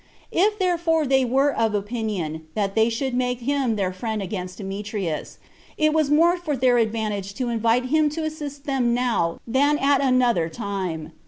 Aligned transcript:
If 0.31 0.57
therefore 0.57 1.05
they 1.05 1.23
were 1.23 1.53
of 1.53 1.75
opinion 1.75 2.47
that 2.55 2.73
they 2.73 2.89
should 2.89 3.13
make 3.13 3.41
him 3.41 3.75
their 3.75 3.93
friend 3.93 4.19
against 4.19 4.57
Demetrius, 4.57 5.37
it 5.77 5.93
was 5.93 6.09
more 6.09 6.37
for 6.37 6.57
their 6.57 6.79
advantage 6.79 7.35
to 7.35 7.49
invite 7.49 7.85
him 7.93 8.09
to 8.17 8.23
assist 8.23 8.63
them 8.65 8.95
now 8.95 9.39
than 9.45 9.77
at 9.77 10.01
another 10.01 10.49
time. 10.49 11.11